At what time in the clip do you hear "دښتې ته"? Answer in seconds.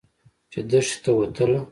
0.69-1.11